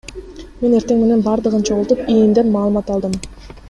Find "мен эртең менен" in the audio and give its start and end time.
0.61-1.21